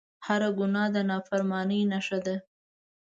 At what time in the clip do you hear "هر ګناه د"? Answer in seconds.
0.25-0.97